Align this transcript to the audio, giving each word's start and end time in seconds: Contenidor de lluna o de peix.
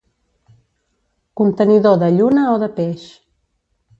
Contenidor 1.41 1.95
de 2.05 2.09
lluna 2.17 2.47
o 2.53 2.57
de 2.65 2.69
peix. 2.81 3.07